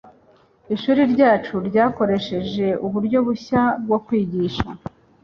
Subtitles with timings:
[0.75, 4.67] Ishuri ryacu ryakoresheje uburyo bushya bwo kwigisha.